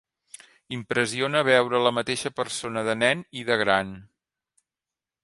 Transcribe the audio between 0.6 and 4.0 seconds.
Impressiona veure la mateixa persona de nen i de gran!